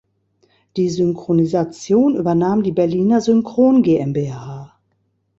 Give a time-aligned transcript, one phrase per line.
[0.77, 4.75] Die Synchronisation übernahm die Berliner Synchron GmbH.